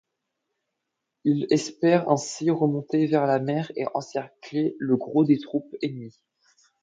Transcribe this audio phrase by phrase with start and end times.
[1.25, 6.17] Il espère ainsi remonter vers la mer et encercler le gros des troupes ennemies.